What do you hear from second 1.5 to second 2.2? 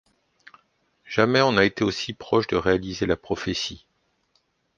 a été aussi